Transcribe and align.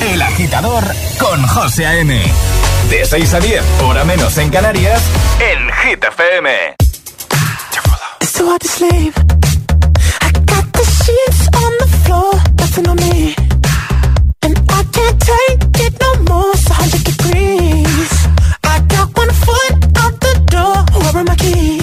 El 0.00 0.22
agitador 0.22 0.84
con 1.18 1.46
José 1.46 1.86
A.M. 1.86 2.20
De 2.88 3.04
6 3.04 3.34
a 3.34 3.40
10, 3.40 3.62
hora 3.82 4.04
menos 4.04 4.36
en 4.38 4.50
Canarias, 4.50 5.02
en 5.38 5.68
Hit 5.72 6.02
FM. 6.04 6.50
It's 8.20 8.32
too 8.32 8.48
hard 8.48 8.60
to 8.60 8.68
sleep. 8.68 9.14
I 10.22 10.32
got 10.46 10.64
the 10.72 10.84
sheets 10.84 11.48
on 11.54 11.72
the 11.78 11.86
floor, 12.04 12.34
nothing 12.58 12.88
on 12.88 12.96
me. 12.96 13.34
And 14.42 14.58
I 14.70 14.84
can't 14.90 15.20
take 15.20 15.86
it 15.86 15.94
no 16.00 16.34
more. 16.34 16.50
It's 16.54 16.68
100 16.68 17.04
degrees. 17.04 18.10
I 18.64 18.80
got 18.88 19.16
one 19.16 19.30
foot 19.30 19.98
out 19.98 20.20
the 20.20 20.34
door. 20.50 21.02
Where 21.02 21.16
are 21.18 21.24
my 21.24 21.36
keys? 21.36 21.79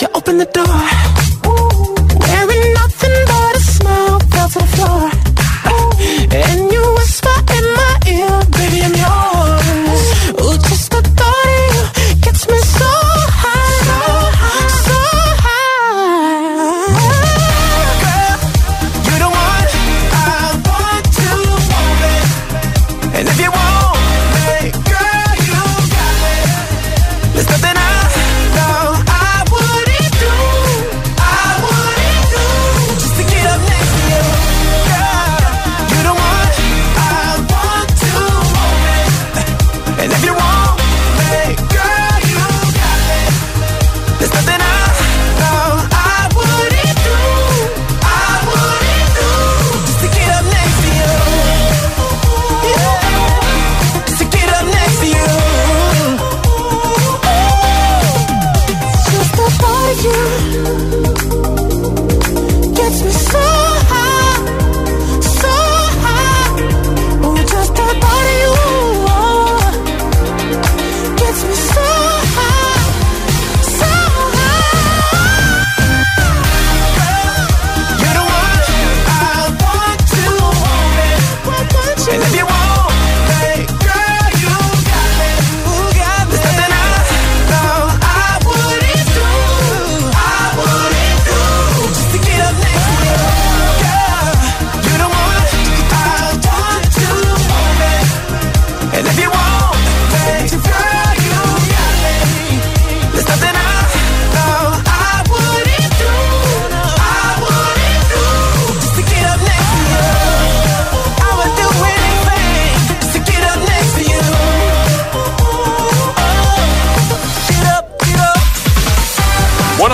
You 0.00 0.08
open 0.14 0.38
the 0.38 0.46
door, 0.52 1.15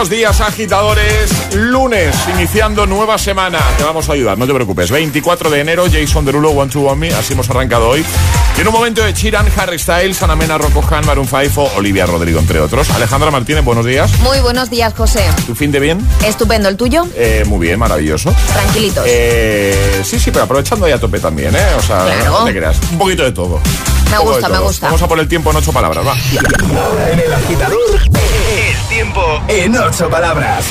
Buenos 0.03 0.19
días, 0.19 0.41
agitadores. 0.41 1.31
Lunes, 1.55 2.17
iniciando 2.35 2.87
nueva 2.87 3.17
semana. 3.19 3.61
Te 3.79 3.85
vamos 3.85 4.09
a 4.09 4.15
ayudar, 4.15 4.37
no 4.37 4.49
te 4.49 4.53
preocupes. 4.53 4.91
24 4.91 5.49
de 5.49 5.61
enero, 5.61 5.85
Jason 5.89 6.25
Derulo, 6.25 6.51
One 6.51 6.73
to 6.73 6.81
One 6.81 6.97
Me. 7.09 7.15
Así 7.15 7.35
hemos 7.35 7.49
arrancado 7.51 7.89
hoy. 7.89 8.05
Y 8.59 8.61
en 8.63 8.67
un 8.67 8.73
momento 8.75 9.01
de 9.05 9.15
Chiran, 9.15 9.47
Harry 9.57 9.79
Styles, 9.79 10.21
Ana 10.25 10.35
Mena, 10.35 10.59
Rocco 10.59 10.85
Han, 10.91 11.07
Maroon 11.07 11.29
5 11.29 11.63
o 11.63 11.77
Olivia 11.77 12.05
Rodrigo, 12.07 12.41
entre 12.41 12.59
otros. 12.59 12.91
Alejandra 12.91 13.31
Martínez, 13.31 13.63
buenos 13.63 13.87
días. 13.87 14.11
Muy 14.23 14.41
buenos 14.41 14.71
días, 14.71 14.93
José. 14.93 15.25
¿Tu 15.47 15.55
fin 15.55 15.71
de 15.71 15.79
bien? 15.79 16.05
Estupendo, 16.27 16.69
¿el 16.69 16.77
tuyo? 16.77 17.07
Eh, 17.15 17.45
muy 17.47 17.65
bien, 17.65 17.79
maravilloso. 17.79 18.35
Tranquilitos. 18.53 19.05
Eh, 19.07 20.03
sí, 20.05 20.19
sí, 20.19 20.33
pero 20.33 20.47
aprovechando 20.47 20.85
ahí 20.85 20.91
a 20.93 20.99
tope 20.99 21.21
también, 21.21 21.55
¿eh? 21.55 21.67
O 21.79 21.81
sea, 21.83 22.03
Claro. 22.07 22.41
no 22.41 22.45
te 22.47 22.53
creas. 22.59 22.77
Un 22.91 22.99
poquito 22.99 23.23
de 23.23 23.31
todo. 23.31 23.61
Me 24.11 24.19
gusta, 24.19 24.49
me 24.49 24.59
gusta. 24.59 24.87
Vamos 24.87 25.01
a 25.01 25.07
poner 25.07 25.23
el 25.23 25.29
tiempo 25.29 25.53
en 25.53 25.59
ocho 25.59 25.73
palabras, 25.73 26.05
va. 26.05 26.15
En 27.13 27.21
el 27.21 27.33
agitador, 27.33 27.79
tiempo 28.93 29.23
en 29.49 29.75
ocho 29.75 30.11
palabras. 30.11 30.67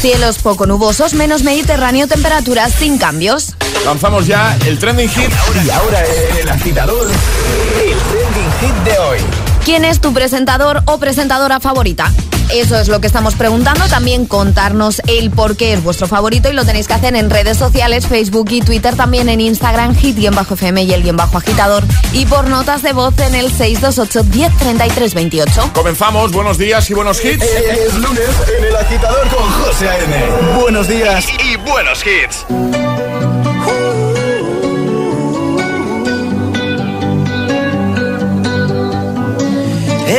Cielos 0.00 0.38
poco 0.40 0.66
nubosos, 0.66 1.14
menos 1.14 1.42
Mediterráneo, 1.42 2.06
temperaturas 2.06 2.70
sin 2.70 2.98
cambios. 2.98 3.54
Lanzamos 3.86 4.26
ya 4.26 4.54
el 4.66 4.78
trending 4.78 5.08
hit. 5.08 5.30
Y 5.64 5.70
ahora 5.70 6.04
el 6.38 6.48
agitador, 6.50 7.08
el 7.08 7.98
trending 7.98 8.52
hit 8.60 8.84
de 8.84 8.98
hoy. 8.98 9.18
¿Quién 9.64 9.86
es 9.86 10.00
tu 10.02 10.12
presentador 10.12 10.82
o 10.84 10.98
presentadora 10.98 11.58
favorita? 11.58 12.12
Eso 12.52 12.78
es 12.78 12.88
lo 12.88 13.00
que 13.00 13.06
estamos 13.06 13.34
preguntando. 13.34 13.86
También 13.88 14.26
contarnos 14.26 15.02
el 15.06 15.30
por 15.30 15.56
qué 15.56 15.72
es 15.72 15.82
vuestro 15.82 16.06
favorito 16.06 16.48
y 16.50 16.52
lo 16.52 16.64
tenéis 16.64 16.86
que 16.86 16.94
hacer 16.94 17.14
en 17.16 17.30
redes 17.30 17.56
sociales, 17.56 18.06
Facebook 18.06 18.48
y 18.50 18.60
Twitter, 18.60 18.94
también 18.96 19.28
en 19.28 19.40
Instagram, 19.40 19.94
hit-fm 19.96 20.82
y 20.82 20.92
el 20.92 21.02
guion 21.02 21.16
bajo 21.16 21.38
agitador. 21.38 21.84
Y 22.12 22.26
por 22.26 22.48
notas 22.48 22.82
de 22.82 22.92
voz 22.92 23.18
en 23.18 23.34
el 23.34 23.50
628 23.50 24.24
1033 24.24 25.14
28. 25.14 25.70
Comenzamos, 25.74 26.32
buenos 26.32 26.58
días 26.58 26.88
y 26.90 26.94
buenos 26.94 27.24
hits. 27.24 27.44
Es 27.44 27.94
lunes 27.94 28.30
en 28.58 28.64
el 28.64 28.76
agitador 28.76 29.28
con 29.28 29.50
José 29.50 29.88
A.M. 29.88 30.60
Buenos 30.60 30.88
días 30.88 31.26
Y 31.44 31.56
buenos 31.56 32.04
hits. 32.04 33.15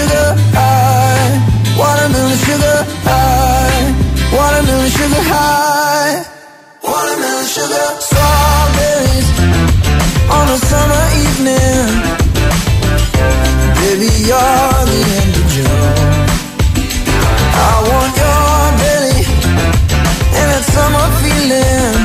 sugar 0.00 0.28
high. 0.56 1.30
Watermelon 1.80 2.38
sugar 2.46 2.78
high. 3.08 3.84
Watermelon 4.36 4.90
sugar 4.96 5.24
high. 5.32 6.14
Watermelon 6.88 7.46
sugar. 7.54 7.86
Strawberries 8.08 9.28
on 10.36 10.46
a 10.56 10.58
summer 10.70 11.04
evening. 11.24 11.88
Baby, 13.80 14.10
you're 14.28 14.82
the 14.90 15.00
end 15.20 15.34
of 15.40 15.46
June. 15.52 16.16
I 17.68 17.72
want 17.88 18.12
your 18.20 18.62
belly 18.80 19.20
and 20.38 20.48
that 20.52 20.64
summer 20.74 21.06
feeling. 21.20 21.98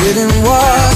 Getting 0.00 0.34
washed 0.46 0.95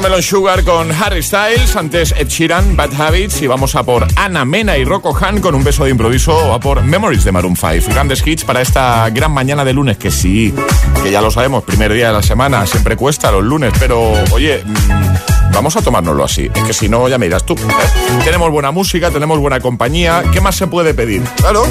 Watermelon 0.00 0.22
Sugar 0.22 0.64
con 0.64 0.90
Harry 0.92 1.22
Styles, 1.22 1.76
antes 1.76 2.14
Ed 2.16 2.28
Sheeran, 2.28 2.74
Bad 2.74 2.98
Habits 2.98 3.42
y 3.42 3.46
vamos 3.46 3.74
a 3.74 3.82
por 3.82 4.06
Ana 4.16 4.46
Mena 4.46 4.78
y 4.78 4.84
Rocco 4.84 5.14
Han 5.20 5.42
con 5.42 5.54
un 5.54 5.62
beso 5.62 5.84
de 5.84 5.90
improviso 5.90 6.34
o 6.34 6.54
a 6.54 6.58
por 6.58 6.82
Memories 6.82 7.22
de 7.22 7.32
Maroon 7.32 7.54
5. 7.54 7.90
Grandes 7.90 8.26
hits 8.26 8.42
para 8.44 8.62
esta 8.62 9.10
gran 9.10 9.30
mañana 9.30 9.62
de 9.62 9.74
lunes, 9.74 9.98
que 9.98 10.10
sí, 10.10 10.54
que 11.02 11.10
ya 11.10 11.20
lo 11.20 11.30
sabemos, 11.30 11.64
primer 11.64 11.92
día 11.92 12.06
de 12.06 12.12
la 12.14 12.22
semana, 12.22 12.64
siempre 12.64 12.96
cuesta 12.96 13.30
los 13.30 13.44
lunes, 13.44 13.74
pero 13.78 14.14
oye, 14.32 14.64
mm, 14.64 15.29
vamos 15.52 15.76
a 15.76 15.82
tomárnoslo 15.82 16.24
así, 16.24 16.50
es 16.54 16.62
que 16.64 16.72
si 16.72 16.88
no 16.88 17.08
ya 17.08 17.18
me 17.18 17.26
dirás 17.26 17.44
tú. 17.44 17.54
¿eh? 17.54 18.22
Tenemos 18.24 18.50
buena 18.50 18.70
música, 18.70 19.10
tenemos 19.10 19.38
buena 19.38 19.60
compañía, 19.60 20.24
¿qué 20.32 20.40
más 20.40 20.56
se 20.56 20.66
puede 20.66 20.94
pedir? 20.94 21.22
Claro. 21.36 21.64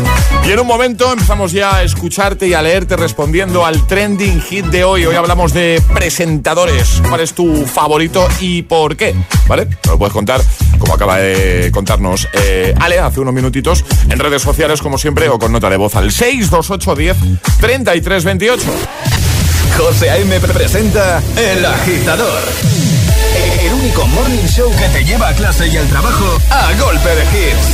Y 0.45 0.51
en 0.51 0.59
un 0.59 0.67
momento 0.67 1.11
empezamos 1.11 1.51
ya 1.51 1.77
a 1.77 1.83
escucharte 1.83 2.47
y 2.47 2.53
a 2.53 2.61
leerte 2.61 2.95
respondiendo 2.97 3.65
al 3.65 3.85
trending 3.87 4.41
hit 4.41 4.65
de 4.65 4.83
hoy. 4.83 5.05
Hoy 5.05 5.15
hablamos 5.15 5.53
de 5.53 5.81
presentadores. 5.93 7.01
¿Cuál 7.07 7.21
es 7.21 7.33
tu 7.33 7.65
favorito 7.65 8.27
y 8.39 8.63
por 8.63 8.95
qué? 8.95 9.15
¿Vale? 9.47 9.65
Nos 9.65 9.93
lo 9.93 9.97
puedes 9.97 10.13
contar, 10.13 10.41
como 10.77 10.93
acaba 10.93 11.17
de 11.17 11.71
contarnos 11.71 12.27
eh, 12.33 12.73
Ale 12.79 12.99
hace 12.99 13.19
unos 13.19 13.33
minutitos, 13.33 13.85
en 14.09 14.19
redes 14.19 14.41
sociales, 14.41 14.81
como 14.81 14.97
siempre, 14.97 15.29
o 15.29 15.39
con 15.39 15.51
nota 15.51 15.69
de 15.69 15.77
voz 15.77 15.95
al 15.95 16.11
628 16.11 16.95
10 16.95 17.17
33 17.59 18.23
28. 18.23 18.63
José 19.77 20.09
A.M. 20.09 20.39
presenta 20.41 21.21
El 21.37 21.65
Agitador. 21.65 22.98
El 23.61 23.73
único 23.73 24.07
morning 24.07 24.47
show 24.47 24.71
que 24.77 24.87
te 24.89 25.03
lleva 25.03 25.29
a 25.29 25.33
clase 25.33 25.67
y 25.67 25.77
al 25.77 25.87
trabajo 25.87 26.37
a 26.49 26.73
golpe 26.73 27.09
de 27.15 27.23
hits. 27.33 27.67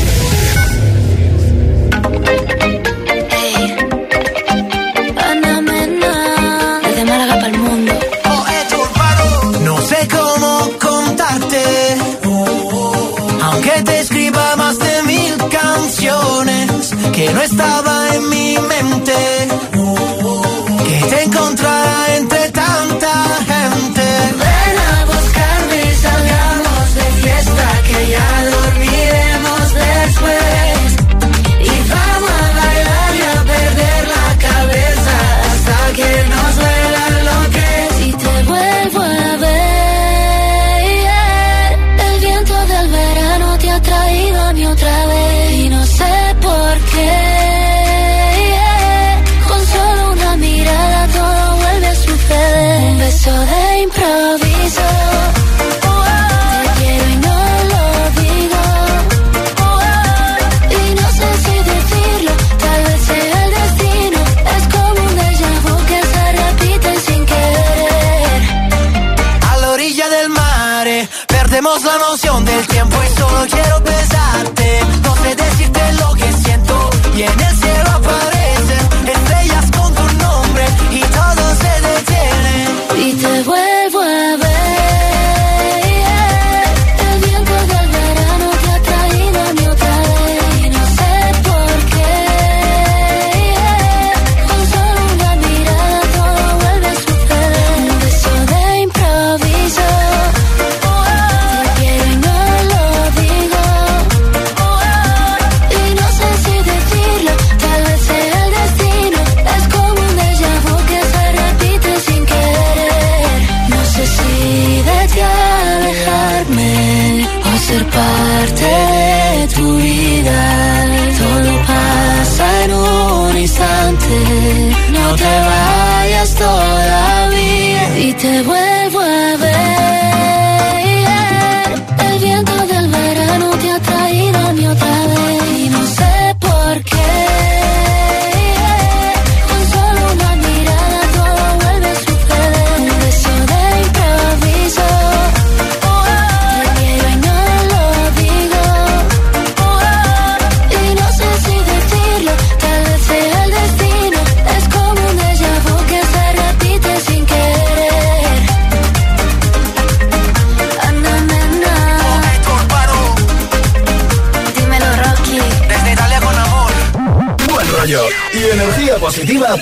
Ana 5.17 5.62
Mena, 5.62 6.79
desde 6.83 7.05
Málaga 7.05 7.35
para 7.35 7.47
el 7.47 7.57
mundo. 7.57 7.93
No 9.62 9.81
sé 9.81 10.07
cómo 10.09 10.69
contarte, 10.79 11.63
aunque 13.43 13.81
te 13.83 14.00
escriba 14.00 14.55
más 14.55 14.77
de 14.79 15.03
mil 15.03 15.38
canciones 15.50 16.91
que 17.13 17.33
no 17.33 17.41
estaba 17.41 18.15
en 18.15 18.29
mi 18.29 18.57
mente, 18.57 19.13
que 20.88 21.05
te 21.09 21.24
encontrara 21.24 22.04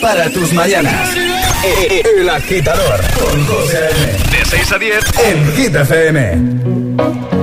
para 0.01 0.29
tus 0.29 0.53
mañanas. 0.53 1.09
El 2.17 2.29
Agitador 2.29 3.01
con 3.19 3.45
José. 3.45 3.89
De 4.31 4.45
6 4.45 4.71
a 4.71 4.77
10 4.77 5.03
en 5.25 5.53
Hit 5.55 5.75
FM. 5.75 7.33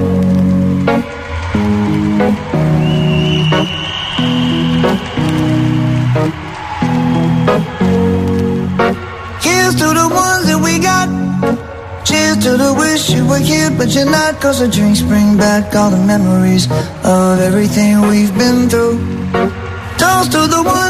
Cheers 9.43 9.75
to 9.77 9.89
the 9.95 10.09
ones 10.11 10.47
that 10.49 10.61
we 10.63 10.79
got. 10.79 11.09
Cheers 12.05 12.39
to 12.45 12.57
the 12.57 12.75
wish 12.75 13.11
you 13.11 13.27
were 13.27 13.39
here, 13.39 13.71
but 13.71 13.89
you're 13.95 14.11
not. 14.11 14.41
Cause 14.41 14.61
the 14.61 14.69
drinks 14.69 15.03
bring 15.03 15.37
back 15.37 15.75
all 15.77 15.91
the 15.91 16.05
memories 16.05 16.67
of 17.05 17.41
everything 17.41 18.01
we've 18.09 18.37
been 18.37 18.69
through. 18.69 18.99
Toast 20.01 20.33
to 20.33 20.43
the 20.49 20.63
ones 20.65 20.90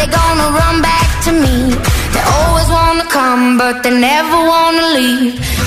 They're 0.00 0.16
gonna 0.22 0.48
run 0.60 0.80
back 0.80 1.08
to 1.24 1.32
me. 1.32 1.56
They 2.14 2.22
always 2.38 2.68
wanna 2.68 3.06
come, 3.18 3.58
but 3.58 3.82
they 3.82 3.90
never 3.90 4.38
wanna 4.52 4.84
leave. 4.96 5.59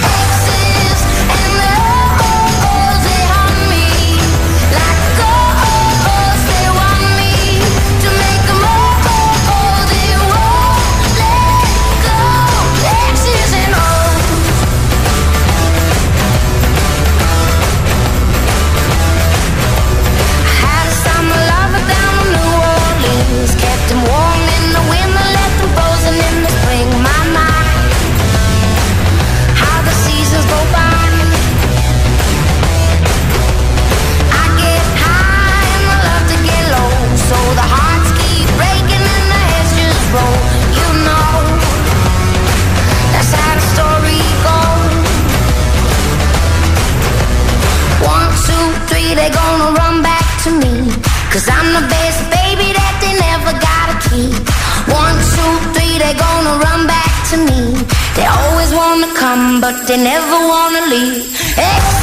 But 59.63 59.88
they 59.88 59.95
never 59.95 60.39
wanna 60.49 60.82
leave. 60.88 61.23
Exes 61.58 62.03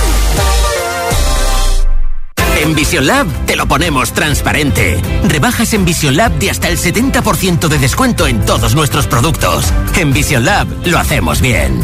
En 2.61 2.75
Vision 2.75 3.07
Lab 3.07 3.25
te 3.47 3.55
lo 3.55 3.65
ponemos 3.65 4.13
transparente. 4.13 5.01
Rebajas 5.27 5.73
en 5.73 5.83
Vision 5.83 6.15
Lab 6.15 6.31
de 6.37 6.51
hasta 6.51 6.69
el 6.69 6.77
70% 6.77 7.67
de 7.67 7.79
descuento 7.79 8.27
en 8.27 8.45
todos 8.45 8.75
nuestros 8.75 9.07
productos. 9.07 9.73
En 9.97 10.13
Vision 10.13 10.45
Lab 10.45 10.67
lo 10.85 10.99
hacemos 10.99 11.41
bien. 11.41 11.81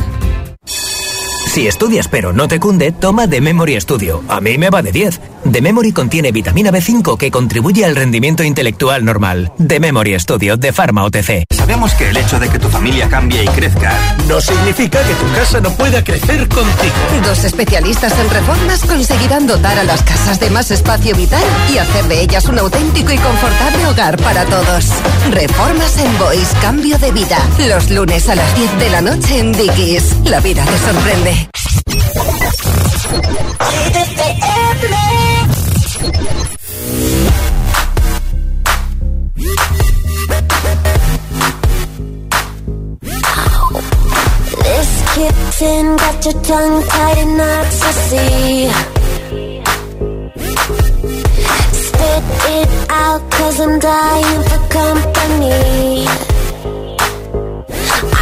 Si 0.65 1.67
estudias 1.67 2.07
pero 2.07 2.31
no 2.31 2.47
te 2.47 2.59
cunde, 2.59 2.91
toma 2.91 3.27
The 3.27 3.41
Memory 3.41 3.81
Studio. 3.81 4.23
A 4.27 4.39
mí 4.39 4.59
me 4.59 4.69
va 4.69 4.83
de 4.83 4.91
10. 4.91 5.19
The 5.51 5.61
Memory 5.61 5.93
contiene 5.93 6.31
vitamina 6.31 6.71
B5 6.71 7.17
que 7.17 7.31
contribuye 7.31 7.85
al 7.85 7.95
rendimiento 7.95 8.43
intelectual 8.43 9.05
normal. 9.05 9.51
The 9.65 9.79
Memory 9.79 10.19
Studio 10.19 10.57
de 10.57 10.73
Pharma 10.73 11.05
OTC. 11.05 11.45
Sabemos 11.55 11.93
que 11.93 12.09
el 12.09 12.17
hecho 12.17 12.37
de 12.39 12.49
que 12.49 12.59
tu 12.59 12.67
familia 12.67 13.07
cambie 13.07 13.43
y 13.43 13.47
crezca 13.47 13.93
no 14.27 14.41
significa 14.41 15.01
que 15.03 15.13
tu 15.13 15.31
casa 15.33 15.61
no 15.61 15.69
pueda 15.71 16.03
crecer 16.03 16.47
contigo. 16.49 16.93
Dos 17.23 17.45
especialistas 17.45 18.13
en 18.19 18.29
reformas 18.29 18.83
conseguirán 18.83 19.47
dotar 19.47 19.79
a 19.79 19.83
las 19.83 20.01
casas 20.03 20.39
de 20.39 20.49
más 20.49 20.69
espacio 20.71 21.15
vital 21.15 21.43
y 21.73 21.77
hacer 21.77 22.05
de 22.05 22.21
ellas 22.21 22.45
un 22.45 22.59
auténtico 22.59 23.11
y 23.11 23.17
confortable 23.17 23.87
hogar 23.87 24.17
para 24.17 24.43
todos. 24.45 24.85
Reformas 25.31 25.97
en 25.97 26.17
Boys, 26.19 26.49
cambio 26.61 26.97
de 26.97 27.11
vida. 27.11 27.37
Los 27.67 27.89
lunes 27.89 28.27
a 28.27 28.35
las 28.35 28.55
10 28.55 28.79
de 28.79 28.89
la 28.89 29.01
noche 29.01 29.39
en 29.39 29.53
Dickies. 29.53 30.17
La 30.25 30.41
vida 30.41 30.65
te 30.65 30.77
sorprende. 30.77 31.47
This 44.63 44.91
kitten 45.13 45.95
got 45.97 46.25
your 46.25 46.41
tongue 46.43 46.83
tied 46.87 47.17
in 47.17 47.37
knots, 47.37 47.81
I 47.83 47.91
see. 48.07 48.69
Spit 51.83 52.23
it 52.57 52.69
out, 52.89 53.31
cause 53.31 53.59
I'm 53.59 53.79
dying 53.79 54.43
for 54.49 54.59
company. 54.69 56.36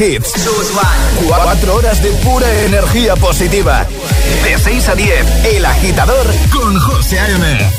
hits. 0.00 0.32
Cuatro 1.26 1.74
horas 1.74 2.02
de 2.02 2.10
pura 2.24 2.50
energía 2.64 3.14
positiva. 3.16 3.86
De 4.42 4.58
6 4.58 4.88
a 4.88 4.94
10, 4.94 5.44
El 5.44 5.64
Agitador 5.64 6.26
con 6.50 6.78
José 6.80 7.20
A.M. 7.20 7.70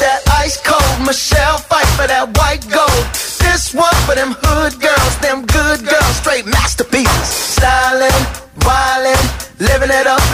That 0.00 0.22
ice 0.44 0.58
cold 0.64 1.06
Michelle 1.06 1.58
fight 1.68 1.86
for 1.96 2.06
that 2.06 2.26
white 2.38 2.64
gold. 2.70 3.04
This 3.38 3.74
one 3.74 3.94
for 4.06 4.14
them 4.14 4.34
hood 4.42 4.80
girls, 4.80 5.14
them 5.20 5.44
good 5.46 5.84
girls, 5.84 6.16
straight 6.16 6.46
masterpieces. 6.46 7.56
Stylin', 7.56 8.26
wildin', 8.64 9.24
living 9.58 9.90
it 9.90 10.06
up 10.06 10.29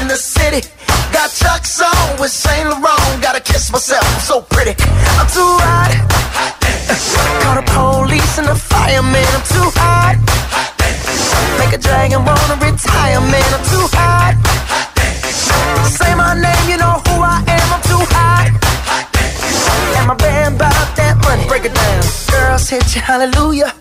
hit 22.70 22.96
you, 22.96 23.00
hallelujah. 23.00 23.72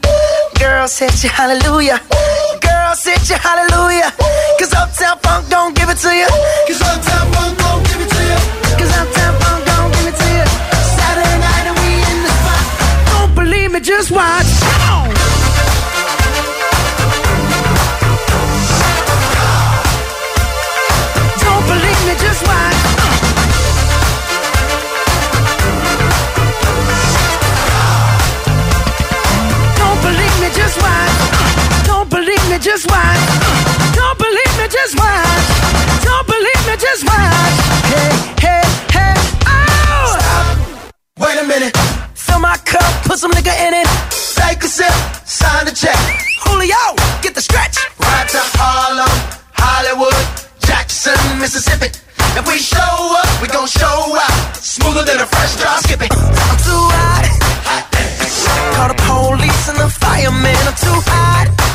Girls 0.59 0.99
hit 0.99 1.23
you, 1.23 1.29
hallelujah. 1.29 1.99
Girls 2.61 3.03
hit 3.03 3.29
you, 3.29 3.35
hallelujah. 3.35 4.11
Cause 4.59 4.73
Uptown 4.73 5.17
Funk 5.19 5.49
don't 5.49 5.75
give 5.75 5.89
it 5.89 5.97
to 5.97 6.11
you. 6.13 6.27
Cause 6.67 6.81
Uptown 6.81 7.25
Funk 7.33 7.57
don't 7.57 7.83
give 7.87 8.01
it 8.01 8.09
to 8.09 8.21
you. 8.29 8.39
Cause 8.77 8.91
Uptown 8.99 9.33
Funk 9.41 9.65
don't 9.65 9.91
give 9.93 10.07
it 10.11 10.17
to 10.21 10.27
you. 10.37 10.45
Saturday 10.97 11.37
night 11.39 11.65
and 11.69 11.77
we 11.81 11.91
in 12.11 12.17
the 12.25 12.31
spot. 12.41 12.65
Don't 13.09 13.35
believe 13.35 13.71
me, 13.71 13.79
just 13.79 14.11
watch. 14.11 14.44
Me, 32.55 32.63
just 32.63 32.87
watch. 32.89 33.21
Don't 33.95 34.17
believe 34.17 34.53
me, 34.59 34.67
just 34.67 34.95
watch. 34.95 35.47
Don't 36.03 36.27
believe 36.27 36.61
me, 36.67 36.75
just 36.79 37.03
watch. 37.03 37.55
Hey, 37.91 38.11
hey, 38.39 38.63
hey, 38.95 39.15
oh! 39.47 40.15
Stop. 40.15 40.93
Wait 41.19 41.37
a 41.39 41.43
minute. 41.43 41.75
Fill 42.15 42.39
my 42.39 42.57
cup, 42.65 42.91
put 43.03 43.19
some 43.19 43.31
nigga 43.31 43.53
in 43.67 43.73
it. 43.73 43.87
Take 44.39 44.63
a 44.63 44.67
sip, 44.67 44.95
sign 45.25 45.65
the 45.65 45.71
check. 45.71 45.99
Julio, 46.43 46.83
get 47.21 47.35
the 47.35 47.41
stretch. 47.41 47.75
Right 47.99 48.27
to 48.29 48.41
Harlem, 48.59 49.15
Hollywood, 49.59 50.25
Jackson, 50.59 51.19
Mississippi. 51.39 51.89
If 52.39 52.47
we 52.47 52.57
show 52.57 52.95
up, 53.21 53.41
we 53.41 53.47
gon' 53.47 53.67
show 53.67 53.99
out. 54.15 54.55
Smoother 54.55 55.03
than 55.03 55.19
a 55.19 55.25
fresh 55.25 55.55
drop 55.57 55.79
skipping. 55.83 56.11
I'm 56.11 56.57
too 56.63 56.83
hot. 56.95 57.25
hot 57.67 57.85
Call 58.75 58.87
the 58.91 58.99
police 59.07 59.69
and 59.69 59.77
the 59.79 59.89
fireman. 59.89 60.55
I'm 60.67 60.75
too 60.75 60.99
hot. 61.11 61.74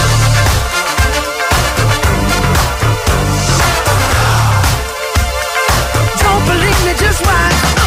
just 7.11 7.25
one. 7.25 7.80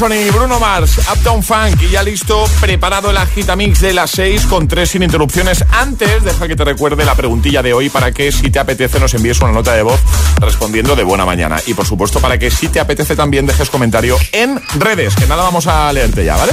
Ronson 0.00 0.18
y 0.18 0.30
Bruno 0.30 0.58
Mars, 0.58 0.98
Uptown 1.12 1.42
Funk 1.42 1.82
y 1.82 1.90
ya 1.90 2.02
listo, 2.02 2.44
preparado 2.58 3.10
el 3.10 3.18
agitamix 3.18 3.80
de 3.80 3.92
las 3.92 4.10
6 4.12 4.46
con 4.46 4.66
tres 4.66 4.90
sin 4.90 5.02
interrupciones. 5.02 5.62
Antes, 5.70 6.24
deja 6.24 6.48
que 6.48 6.56
te 6.56 6.64
recuerde 6.64 7.04
la 7.04 7.14
preguntilla 7.14 7.62
de 7.62 7.74
hoy 7.74 7.90
para 7.90 8.10
que 8.10 8.32
si 8.32 8.50
te 8.50 8.58
apetece 8.58 8.98
nos 8.98 9.12
envíes 9.12 9.38
una 9.40 9.52
nota 9.52 9.74
de 9.74 9.82
voz 9.82 10.00
respondiendo 10.38 10.96
de 10.96 11.04
buena 11.04 11.26
mañana. 11.26 11.60
Y 11.66 11.74
por 11.74 11.84
supuesto 11.84 12.18
para 12.18 12.38
que 12.38 12.50
si 12.50 12.68
te 12.68 12.80
apetece 12.80 13.14
también 13.14 13.44
dejes 13.44 13.68
comentario 13.68 14.16
en 14.32 14.58
redes, 14.78 15.14
que 15.16 15.26
nada 15.26 15.42
vamos 15.42 15.66
a 15.66 15.92
leerte 15.92 16.24
ya, 16.24 16.36
¿vale? 16.36 16.52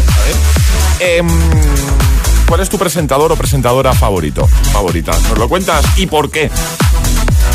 Em, 1.00 1.28
¿Cuál 2.48 2.60
es 2.60 2.70
tu 2.70 2.78
presentador 2.78 3.32
o 3.32 3.36
presentadora 3.38 3.94
favorito? 3.94 4.46
Favorita. 4.74 5.14
¿Nos 5.30 5.38
lo 5.38 5.48
cuentas? 5.48 5.86
¿Y 5.96 6.08
por 6.08 6.30
qué? 6.32 6.52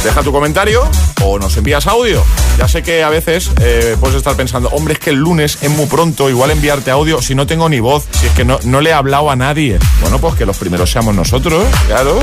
Deja 0.05 0.23
tu 0.23 0.33
comentario 0.33 0.83
o 1.23 1.39
nos 1.39 1.57
envías 1.57 1.87
audio. 1.87 2.25
Ya 2.59 2.67
sé 2.67 2.83
que 2.83 3.05
a 3.05 3.09
veces 3.09 3.51
eh, 3.61 3.97
puedes 4.01 4.17
estar 4.17 4.35
pensando, 4.35 4.69
hombre, 4.71 4.95
es 4.95 5.01
que 5.01 5.11
el 5.11 5.17
lunes 5.17 5.59
es 5.63 5.71
muy 5.71 5.87
pronto, 5.87 6.29
igual 6.29 6.51
enviarte 6.51 6.91
audio 6.91 7.23
si 7.23 7.37
no 7.37 7.47
tengo 7.47 7.69
ni 7.69 7.79
voz, 7.79 8.05
si 8.11 8.27
es 8.27 8.33
que 8.33 8.45
no, 8.45 8.59
no 8.65 8.81
le 8.81 8.91
he 8.91 8.93
hablado 8.93 9.31
a 9.31 9.37
nadie. 9.37 9.79
Bueno, 10.01 10.19
pues 10.19 10.35
que 10.35 10.45
los 10.45 10.57
primeros 10.57 10.91
seamos 10.91 11.15
nosotros, 11.15 11.65
claro. 11.87 12.19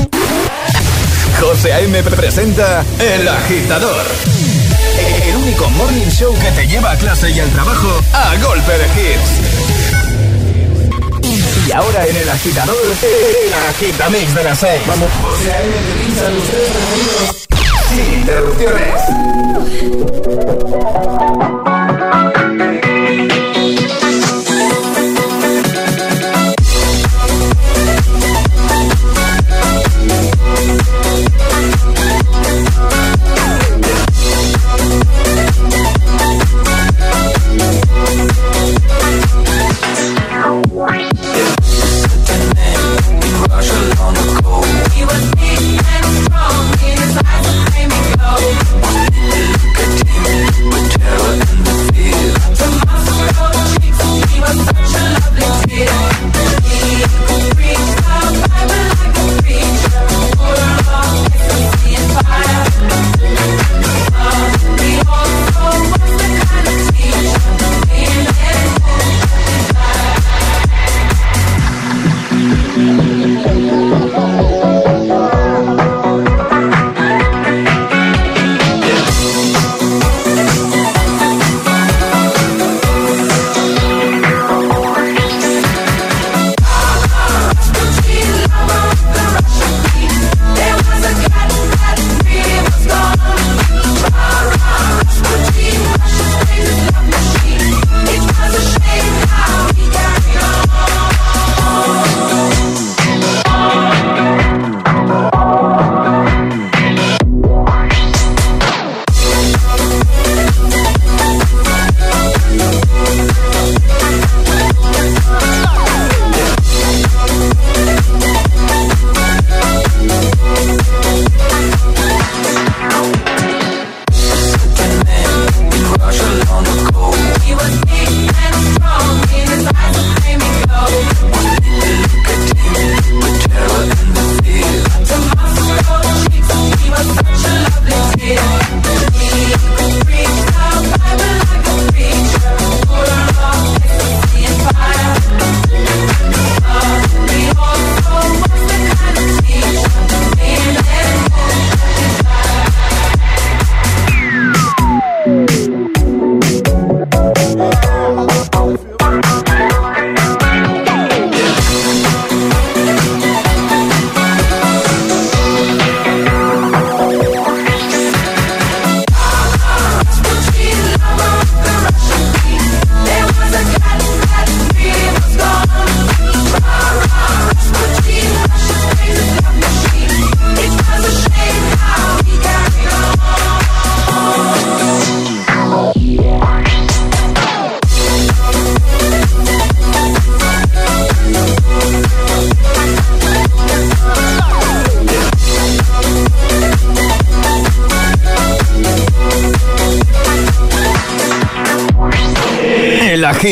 José 1.40 1.72
A.M. 1.72 2.02
presenta 2.02 2.84
El 2.98 3.26
Agitador. 3.26 4.04
El 5.26 5.36
único 5.36 5.70
morning 5.70 6.10
show 6.10 6.34
que 6.38 6.50
te 6.50 6.66
lleva 6.66 6.90
a 6.90 6.96
clase 6.96 7.30
y 7.30 7.40
al 7.40 7.48
trabajo 7.48 7.88
a 8.12 8.36
golpe 8.36 8.72
de 8.72 8.84
hits. 8.84 9.30
Y 11.66 11.72
ahora 11.72 12.06
en 12.06 12.16
El 12.16 12.28
Agitador, 12.28 12.76
El 13.02 13.54
Agitamix 13.70 14.34
de 14.34 14.44
las 14.44 14.58
6. 14.58 14.82
Vamos. 14.86 15.08
José 15.22 15.50
A.M. 15.52 17.49
interrupciones. 18.08 19.00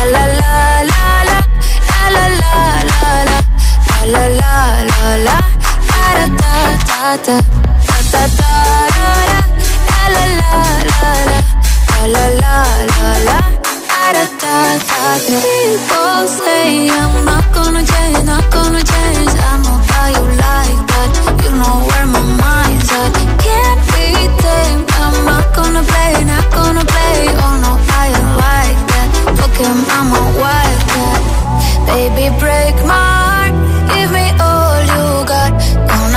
La 0.00 0.06
la 0.06 0.24
la 0.26 0.62
la 0.90 1.04
la. 1.28 1.38
La 2.14 2.24
la 2.26 2.26
la 2.40 2.54
la 2.90 3.12
la. 3.28 3.38
La 4.12 4.24
la 4.38 4.56
la 5.26 5.36
da 6.88 7.16
da 7.26 7.36
da 8.12 8.22
da. 8.38 8.52
La 10.00 10.14
la 10.14 10.24
la 10.40 10.60
la 10.90 11.12
la. 11.30 11.38
La 12.12 12.24
la 12.40 12.54
la 12.54 12.96
da. 12.96 13.18
People 15.30 16.24
say 16.40 16.88
I'm 16.90 17.24
not 17.24 17.44
gonna 17.52 17.82
change, 17.84 18.24
not 18.24 18.46
gonna 18.50 18.82
change. 18.82 19.32
I 19.36 19.52
know 19.62 19.78
how 19.90 20.06
you 20.16 20.24
like 20.44 20.80
that. 20.90 21.10
You 21.44 21.50
know 21.60 21.76
where 21.88 22.06
my 22.06 22.22
mind's 22.42 22.90
at. 23.00 23.12
Can't 23.44 23.80
be 23.92 24.06
tamed. 24.42 24.88
I'm 25.04 25.16
not 25.24 25.46
gonna 25.54 25.82
play, 25.82 26.24
not 26.24 26.46
gonna 26.50 26.84
play. 26.84 27.18
Oh 27.44 27.54
no, 27.64 27.72
Baby, 31.86 32.26
break 32.38 32.76
my 32.86 32.94
heart. 32.94 33.54
Give 33.92 34.10
me 34.12 34.26
all 34.38 34.80
you 34.92 35.04
got. 35.26 35.52
Don't 35.88 36.14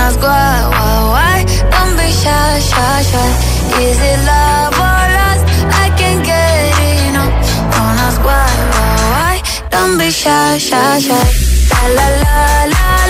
why, 1.14 1.46
be 1.98 2.10
shy, 2.12 2.60
shy, 2.70 3.02
shy. 3.10 3.30
Is 3.82 4.00
it 4.12 4.20
love 4.30 4.74
or? 4.80 5.04
I 5.84 5.86
can't 6.00 6.22
get 6.26 6.74
enough. 7.08 7.34
Don't 7.74 7.98
ask 8.08 8.20
why, 8.28 8.50
why, 8.74 8.96
why. 9.14 9.36
Don't 9.70 9.98
be 9.98 10.10
shy, 10.12 10.58
shy, 10.58 11.00
shy. 11.00 11.26
La 11.72 11.84
la 11.98 12.08
la. 12.24 12.66
La 12.74 13.03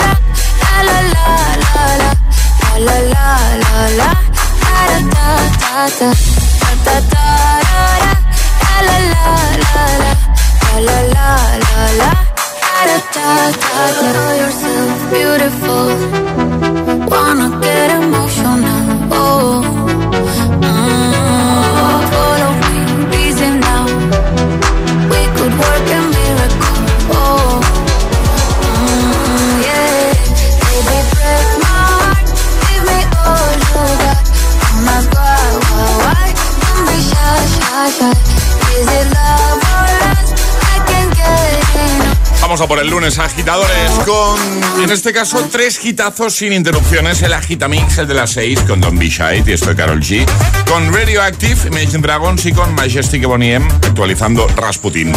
lunes, 43.03 43.19
agitadores, 43.19 43.91
con, 44.05 44.52
en 44.83 44.91
este 44.91 45.13
caso, 45.13 45.47
tres 45.49 45.83
hitazos 45.83 46.35
sin 46.35 46.51
interrupciones. 46.51 47.21
El 47.21 47.33
Agitamix, 47.33 47.97
el 47.99 48.07
de 48.07 48.13
las 48.15 48.31
seis, 48.31 48.59
con 48.67 48.81
Don 48.81 48.99
Shy, 48.99 49.43
y 49.45 49.51
estoy 49.51 49.75
Carol 49.75 50.01
G. 50.01 50.25
Con 50.67 50.93
Radioactive, 50.93 51.67
Imagine 51.67 51.99
Dragons 51.99 52.45
y 52.45 52.51
con 52.51 52.73
Majestic 52.75 53.25
Bonnie 53.25 53.53
M, 53.53 53.65
actualizando 53.83 54.47
Rasputin. 54.55 55.13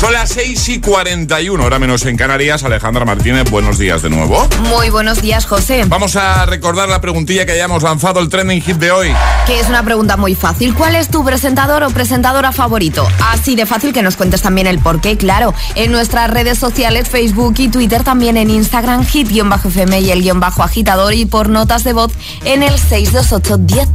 Son 0.00 0.12
las 0.14 0.30
6 0.30 0.68
y 0.70 0.80
41, 0.80 1.62
hora 1.62 1.78
menos 1.78 2.06
en 2.06 2.16
Canarias. 2.16 2.64
Alejandra 2.64 3.04
Martínez, 3.04 3.50
buenos 3.50 3.78
días 3.78 4.00
de 4.00 4.08
nuevo. 4.08 4.48
Muy 4.70 4.88
buenos 4.88 5.20
días, 5.20 5.44
José. 5.44 5.84
Vamos 5.86 6.16
a 6.16 6.46
recordar 6.46 6.88
la 6.88 7.02
preguntilla 7.02 7.44
que 7.44 7.52
hayamos 7.52 7.82
lanzado, 7.82 8.20
el 8.20 8.30
trending 8.30 8.62
hit 8.62 8.76
de 8.76 8.92
hoy. 8.92 9.12
Que 9.46 9.60
es 9.60 9.68
una 9.68 9.82
pregunta 9.82 10.16
muy 10.16 10.34
fácil. 10.34 10.74
¿Cuál 10.74 10.96
es 10.96 11.10
tu 11.10 11.22
presentador 11.22 11.82
o 11.82 11.90
presentadora 11.90 12.52
favorito? 12.52 13.06
Así 13.20 13.56
de 13.56 13.66
fácil 13.66 13.92
que 13.92 14.02
nos 14.02 14.16
cuentes 14.16 14.40
también 14.40 14.66
el 14.66 14.78
por 14.78 15.02
qué, 15.02 15.18
claro. 15.18 15.52
En 15.74 15.92
nuestras 15.92 16.30
redes 16.30 16.58
sociales, 16.58 17.08
Facebook 17.08 17.56
y 17.58 17.68
Twitter, 17.68 18.02
también 18.02 18.38
en 18.38 18.48
Instagram, 18.48 19.04
hit-fm 19.10 20.00
y 20.00 20.10
el 20.10 20.22
guion 20.22 20.40
bajo 20.40 20.62
agitador 20.62 21.14
y 21.14 21.26
por 21.26 21.48
notas 21.48 21.84
de 21.84 21.92
voz 21.92 22.12
en 22.44 22.62
el 22.62 22.78
628 22.78 23.56
10 23.58 23.88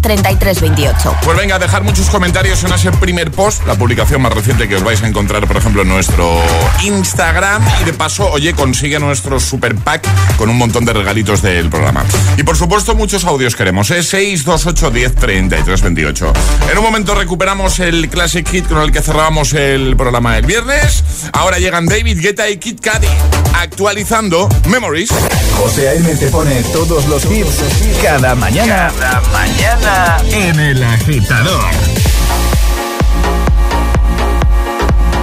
28. 0.62 1.16
Pues 1.24 1.38
venga, 1.38 1.58
dejar 1.60 1.84
muchos 1.84 2.10
comentarios 2.10 2.64
en 2.64 2.74
ese 2.74 2.92
primer 2.92 3.32
post, 3.32 3.66
la 3.66 3.76
publicación 3.76 4.22
más 4.22 4.34
reciente 4.34 4.68
que 4.68 4.76
os 4.76 4.84
vais 4.84 5.02
a 5.04 5.08
encontrar, 5.08 5.48
por 5.48 5.58
ejemplo, 5.58 5.84
en 5.84 5.88
nuestro 5.88 6.42
Instagram. 6.84 7.64
Y 7.82 7.86
de 7.86 7.94
paso, 7.94 8.30
oye, 8.30 8.54
consigue 8.54 9.00
nuestro 9.00 9.40
super 9.40 9.76
pack 9.76 10.08
con 10.38 10.50
un 10.50 10.58
montón 10.58 10.86
de 10.86 10.94
regalitos 10.94 11.42
del 11.42 11.70
programa. 11.70 12.04
Y 12.38 12.44
por 12.44 12.58
supuesto, 12.58 12.96
muchos 12.96 13.26
audios 13.26 13.56
queremos, 13.56 13.90
¿eh? 13.92 14.04
628 14.04 14.92
10 14.92 15.16
33 15.16 15.82
28. 15.82 16.34
En 16.72 16.78
un 16.78 16.84
momento 16.84 17.16
recuperamos 17.16 17.80
el 17.80 18.10
Classic 18.10 18.48
Hit 18.48 18.68
con 18.68 18.82
el 18.82 18.92
que 18.92 19.02
cerrábamos 19.02 19.54
el 19.54 19.96
programa 19.96 20.38
el 20.38 20.46
viernes. 20.46 21.04
Ahora 21.34 21.58
llegan 21.58 21.86
David 21.86 22.20
Guetta 22.22 22.50
y 22.50 22.58
Kid 22.58 22.80
Cudi 22.80 23.08
actualizando 23.54 24.50
Memories. 24.68 25.05
José 25.08 25.90
A.M. 25.90 26.16
te 26.16 26.28
pone 26.30 26.64
todos 26.74 27.06
los 27.08 27.26
hits 27.26 27.64
cada 28.02 28.34
mañana. 28.36 28.92
Cada 29.00 29.22
mañana 29.32 30.18
en 30.32 30.60
el 30.60 30.84
agitador. 30.84 31.64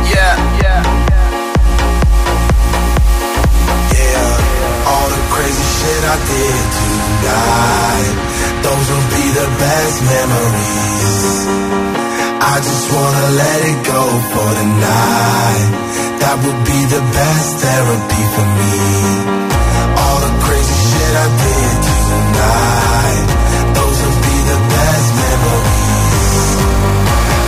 Yeah, 0.09 0.37
yeah. 0.61 0.83
Yeah, 3.93 4.87
all 4.87 5.09
the 5.09 5.23
crazy 5.35 5.67
shit 5.79 6.03
I 6.05 6.17
did 6.31 6.65
tonight. 6.79 8.15
Those 8.63 8.87
will 8.91 9.09
be 9.17 9.25
the 9.41 9.49
best 9.59 9.97
memories. 10.15 11.47
I 12.41 12.57
just 12.59 12.93
wanna 12.93 13.27
let 13.43 13.61
it 13.71 13.79
go 13.87 14.03
for 14.33 14.49
the 14.59 14.67
night. 14.91 15.71
That 16.21 16.37
would 16.45 16.61
be 16.65 16.81
the 16.87 17.03
best 17.19 17.57
therapy 17.59 18.23
for 18.35 18.47
me. 18.59 19.62
Tonight. 21.93 23.27
Those 23.77 23.99
will 24.03 24.19
be 24.29 24.37
the 24.51 24.59
best 24.73 25.09
memories. 25.21 26.49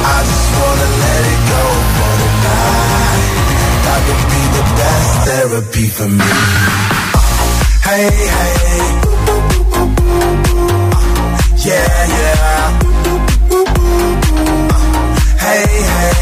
I 0.05 0.19
just 0.29 0.49
wanna 0.59 0.89
let 1.05 1.23
it 1.33 1.41
go 1.53 1.65
for 1.97 2.13
the 2.21 2.31
night. 2.45 3.33
That 3.85 4.01
be 4.33 4.43
the 4.59 4.65
best 4.81 5.11
therapy 5.29 5.87
for 5.97 6.09
me. 6.09 6.33
Hey, 7.89 8.09
hey. 8.37 8.85
Yeah, 11.65 11.97
yeah. 12.19 12.65
Hey, 15.45 15.65
hey. 15.95 16.17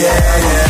Yeah, 0.00 0.36
yeah. 0.48 0.69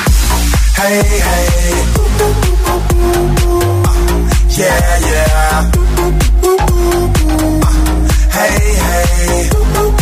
Hey, 0.81 0.97
hey. 0.97 1.85
Uh, 2.25 2.73
yeah, 4.57 4.97
yeah. 5.09 5.61
Uh, 5.61 6.09
hey, 8.31 8.57
hey. 8.81 9.49
Uh, 9.53 9.93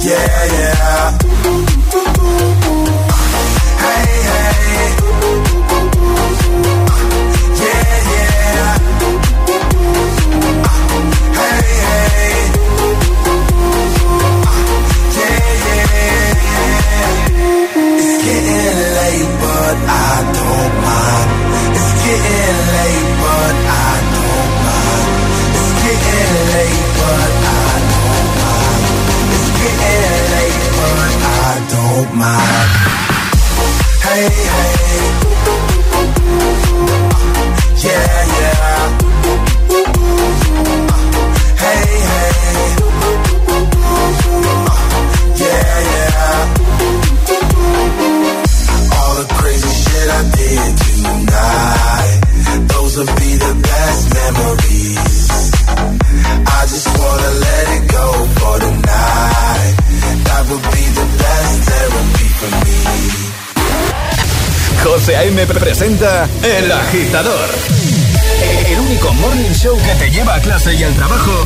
yeah, 0.00 0.44
yeah. 0.56 1.18
Hey, 3.82 4.12
hey. 4.24 5.01
El 66.94 68.80
único 68.80 69.14
morning 69.14 69.50
show 69.52 69.74
que 69.78 69.94
te 69.94 70.10
lleva 70.10 70.34
a 70.34 70.40
clase 70.42 70.74
y 70.74 70.82
al 70.82 70.94
trabajo 70.94 71.41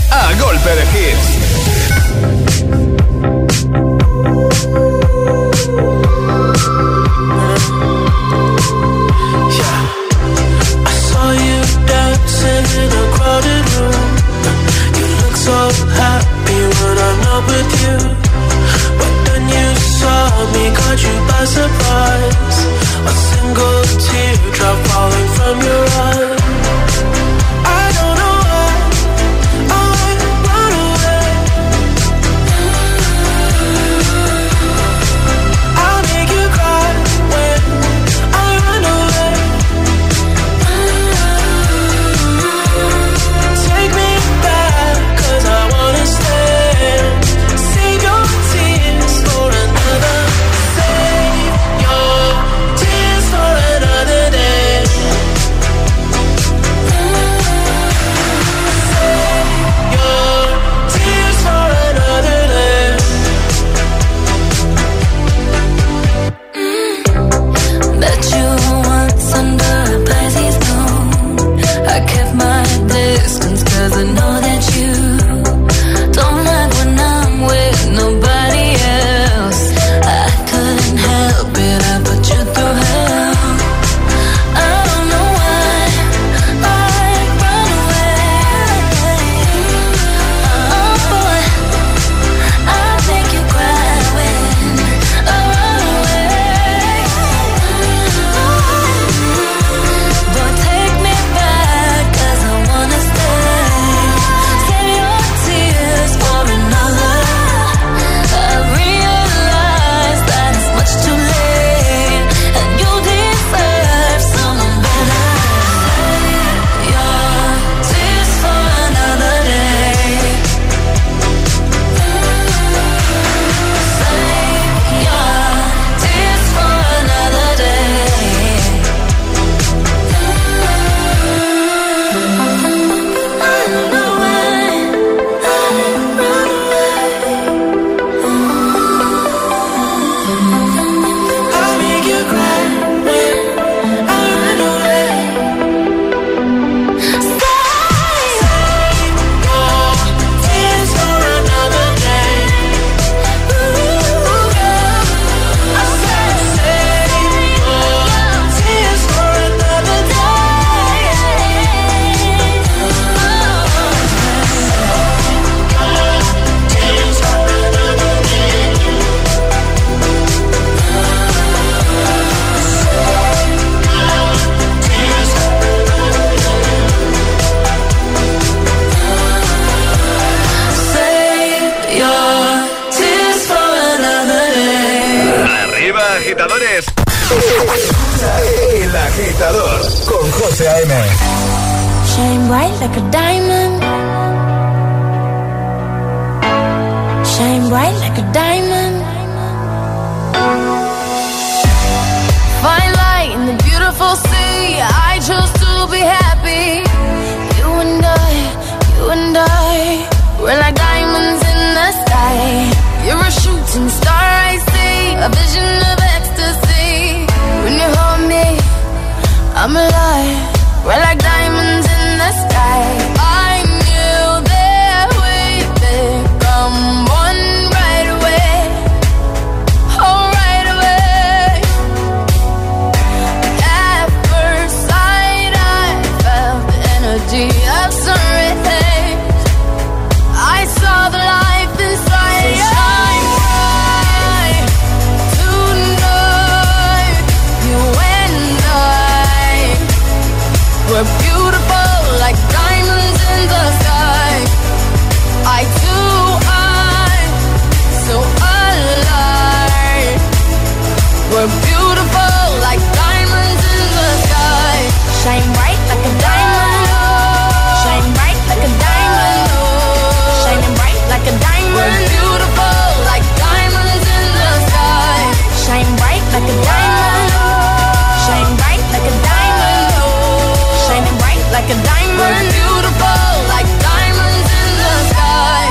we're 282.19 282.45
beautiful 282.59 283.31
like 283.55 283.69
diamonds 283.91 284.49
in 284.61 284.71
the 284.83 284.95
sky. 285.11 285.65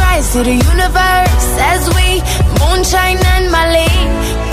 Rise 0.00 0.32
to 0.34 0.40
the 0.42 0.56
universe 0.72 1.48
as 1.72 1.82
we 1.96 2.08
moonshine 2.60 3.20
and 3.34 3.46
Mali. 3.54 3.92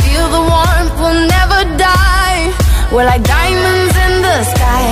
Feel 0.03 0.28
the 0.36 0.43
warmth, 0.51 0.95
we'll 1.01 1.24
never 1.38 1.61
die. 1.78 2.41
We're 2.91 3.05
like 3.05 3.24
diamonds 3.24 3.95
in 4.05 4.13
the 4.28 4.38
sky. 4.53 4.89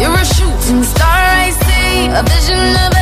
You're 0.00 0.18
a 0.24 0.26
shooting 0.36 0.82
star, 0.82 1.20
I 1.44 1.50
see. 1.64 2.08
A 2.20 2.22
vision 2.34 2.62
of 2.84 3.01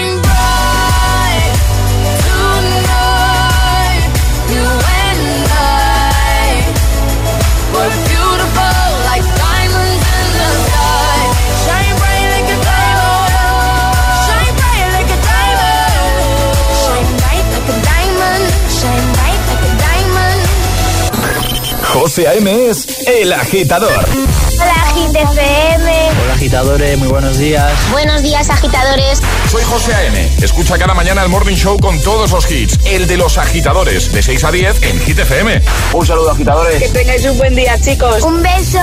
José 22.21 22.27
A.M. 22.27 22.69
es 22.69 23.07
El 23.07 23.33
Agitador. 23.33 23.91
Hola, 23.91 24.93
GTFM. 24.93 26.09
Hola, 26.21 26.33
agitadores. 26.35 26.99
Muy 26.99 27.07
buenos 27.07 27.39
días. 27.39 27.71
Buenos 27.89 28.21
días, 28.21 28.47
agitadores. 28.47 29.19
Soy 29.49 29.63
José 29.63 29.91
A.M. 29.95 30.29
Escucha 30.39 30.77
cada 30.77 30.93
mañana 30.93 31.23
el 31.23 31.29
Morning 31.29 31.55
Show 31.55 31.79
con 31.79 31.99
todos 32.01 32.29
los 32.29 32.51
hits. 32.51 32.77
El 32.85 33.07
de 33.07 33.17
los 33.17 33.39
agitadores, 33.39 34.13
de 34.13 34.21
6 34.21 34.43
a 34.43 34.51
10 34.51 34.83
en 34.83 34.99
GTFM. 34.99 35.63
Un 35.93 36.05
saludo, 36.05 36.29
agitadores. 36.29 36.83
Que 36.83 36.89
tengáis 36.89 37.25
un 37.25 37.39
buen 37.39 37.55
día, 37.55 37.75
chicos. 37.81 38.21
Un 38.21 38.43
beso. 38.43 38.79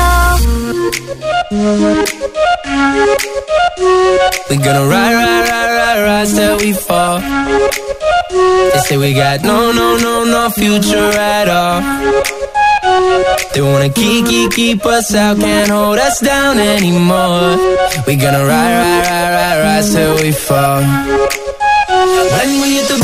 We're 4.51 4.59
gonna 4.59 4.85
ride, 4.85 5.15
ride, 5.15 5.49
ride, 5.49 6.03
ride, 6.03 6.27
till 6.27 6.57
we 6.57 6.73
fall. 6.73 7.21
They 8.73 8.81
say 8.81 8.97
we 8.97 9.15
got 9.15 9.43
no, 9.43 9.73
no, 9.73 9.97
no, 9.97 10.25
no 10.25 10.51
future 10.51 11.17
at 11.17 11.49
all. 11.49 12.48
They 13.53 13.63
wanna 13.63 13.89
keep, 13.91 14.27
keep, 14.27 14.53
keep 14.53 14.87
us 14.87 15.15
out, 15.15 15.39
can't 15.39 15.71
hold 15.71 15.99
us 15.99 16.21
down 16.21 16.59
anymore. 16.59 17.57
We 18.07 18.17
gonna 18.17 18.45
ride, 18.45 18.75
ride, 18.83 19.05
ride, 19.09 19.31
ride, 19.37 19.61
ride 19.65 19.87
till 19.93 20.15
we 20.23 20.33
fall. 20.33 20.83
When 22.35 22.51
we 22.63 22.77
hit 22.77 22.89
the 22.89 22.99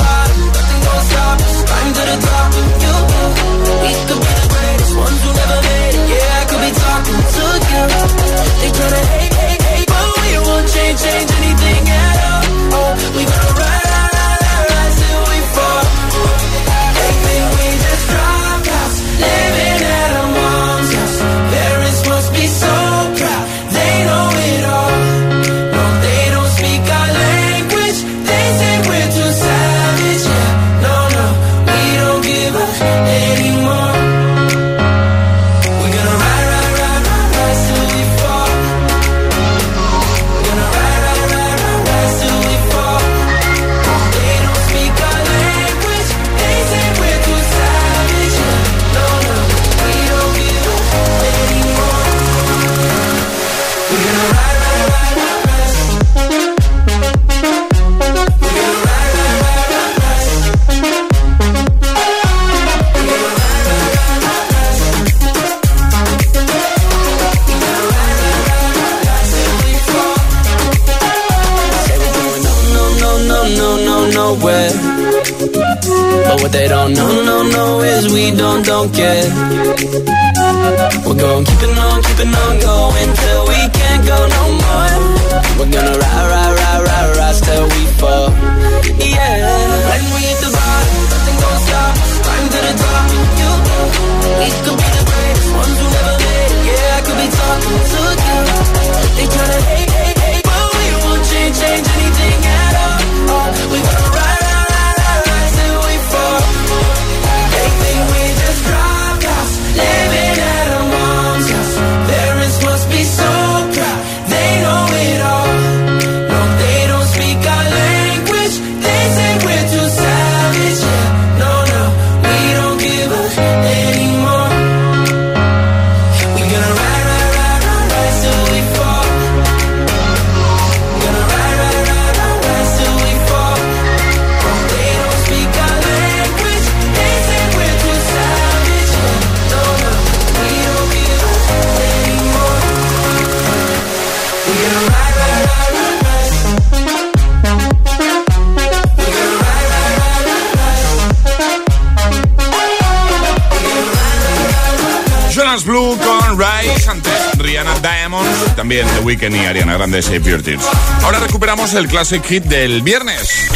Y 159.33 159.47
Ariana 159.47 159.75
Grande 159.75 160.03
Shape 160.03 160.29
Your 160.29 160.43
Tears. 160.43 160.65
Ahora 161.03 161.19
recuperamos 161.19 161.73
el 161.73 161.89
Classic 161.89 162.23
Hit 162.23 162.45
del 162.45 162.83
viernes. 162.83 163.49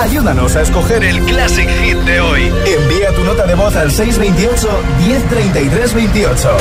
Ayúdanos 0.00 0.56
a 0.56 0.62
escoger 0.62 1.04
el 1.04 1.20
Classic 1.26 1.68
Hit 1.68 1.98
de 1.98 2.20
hoy. 2.22 2.50
Envía 2.64 3.14
tu 3.14 3.22
nota 3.22 3.46
de 3.46 3.54
voz 3.54 3.76
al 3.76 3.90
628 3.90 4.82
103328. 5.06 6.56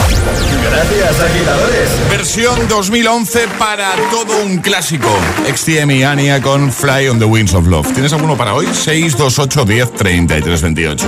Gracias, 0.70 1.22
agitadores. 1.22 1.90
Versión 2.10 2.68
2011 2.68 3.48
para 3.58 3.92
todo 4.12 4.44
un 4.44 4.58
clásico. 4.58 5.10
XTM 5.48 6.06
Ania 6.06 6.42
con 6.42 6.70
Fly 6.70 7.08
on 7.08 7.20
the 7.20 7.26
Wings 7.26 7.54
of 7.54 7.66
Love. 7.68 7.94
¿Tienes 7.94 8.12
alguno 8.12 8.36
para 8.36 8.56
hoy? 8.56 8.66
628 8.66 9.64
10 9.64 9.94
33 9.94 10.62
28. 10.62 11.08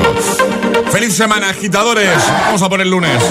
¡Feliz 0.90 1.14
semana, 1.14 1.50
agitadores! 1.50 2.18
Vamos 2.46 2.62
a 2.62 2.70
por 2.70 2.80
el 2.80 2.90
lunes. 2.90 3.22